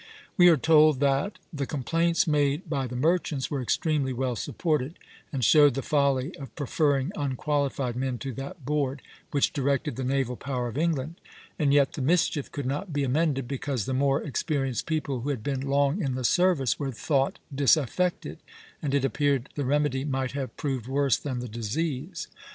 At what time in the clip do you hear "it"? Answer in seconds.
18.95-19.05